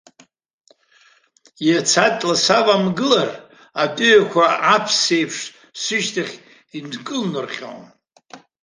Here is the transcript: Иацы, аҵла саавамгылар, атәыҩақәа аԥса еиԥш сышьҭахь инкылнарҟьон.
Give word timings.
Иацы, 1.67 1.97
аҵла 2.05 2.35
саавамгылар, 2.43 3.29
атәыҩақәа 3.83 4.43
аԥса 4.73 5.13
еиԥш 5.17 5.39
сышьҭахь 5.81 6.35
инкылнарҟьон. 6.77 7.81